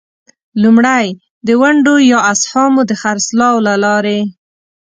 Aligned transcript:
لومړی: 0.61 1.05
د 1.47 1.49
ونډو 1.61 1.95
یا 2.11 2.19
اسهامو 2.33 2.81
د 2.89 2.91
خرڅلاو 3.01 3.55
له 3.67 3.75
لارې. 3.83 4.19